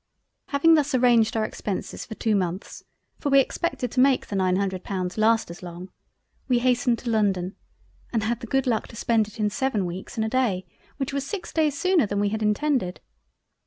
[0.47, 2.83] Having thus arranged our Expences for two months
[3.19, 5.91] (for we expected to make the nine Hundred Pounds last as long)
[6.47, 7.55] we hastened to London
[8.11, 10.65] and had the good luck to spend it in 7 weeks and a Day
[10.97, 12.99] which was 6 Days sooner than we had intended.